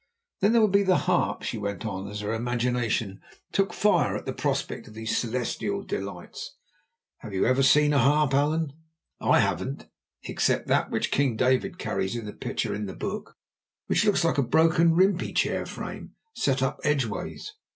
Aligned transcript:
Then 0.39 0.51
there 0.53 0.61
will 0.61 0.67
be 0.67 0.81
the 0.81 0.97
harp," 1.05 1.43
she 1.43 1.59
went 1.59 1.85
on 1.85 2.07
as 2.07 2.21
her 2.21 2.33
imagination 2.33 3.21
took 3.51 3.71
fire 3.71 4.15
at 4.15 4.25
the 4.25 4.33
prospect 4.33 4.87
of 4.87 4.95
these 4.95 5.15
celestial 5.15 5.83
delights. 5.83 6.55
"Have 7.19 7.35
you 7.35 7.45
ever 7.45 7.61
seen 7.61 7.93
a 7.93 7.99
harp, 7.99 8.33
Allan? 8.33 8.73
I 9.19 9.39
haven't 9.41 9.85
except 10.23 10.65
that 10.69 10.89
which 10.89 11.11
King 11.11 11.35
David 11.37 11.77
carries 11.77 12.15
in 12.15 12.25
the 12.25 12.33
picture 12.33 12.73
in 12.73 12.87
the 12.87 12.95
Book, 12.95 13.37
which 13.85 14.03
looks 14.03 14.23
like 14.23 14.39
a 14.39 14.41
broken 14.41 14.95
rimpi 14.95 15.35
chair 15.35 15.67
frame 15.67 16.15
set 16.33 16.63
up 16.63 16.79
edgeways. 16.83 17.53